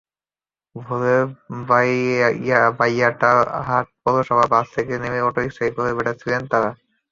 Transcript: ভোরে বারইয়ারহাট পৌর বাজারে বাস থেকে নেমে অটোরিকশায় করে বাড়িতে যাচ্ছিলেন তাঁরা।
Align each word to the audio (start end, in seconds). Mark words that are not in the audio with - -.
ভোরে 0.75 1.17
বারইয়ারহাট 2.79 3.87
পৌর 4.03 4.15
বাজারে 4.29 4.51
বাস 4.53 4.67
থেকে 4.75 4.93
নেমে 5.01 5.19
অটোরিকশায় 5.27 5.71
করে 5.75 5.91
বাড়িতে 5.91 6.09
যাচ্ছিলেন 6.09 6.41
তাঁরা। 6.51 6.71